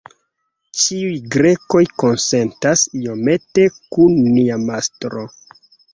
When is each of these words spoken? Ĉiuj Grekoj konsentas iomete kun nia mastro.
Ĉiuj 0.83 1.17
Grekoj 1.35 1.83
konsentas 2.03 2.85
iomete 3.03 3.67
kun 3.83 4.17
nia 4.39 4.59
mastro. 4.65 5.29